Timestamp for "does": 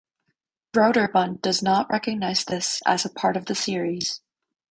1.43-1.61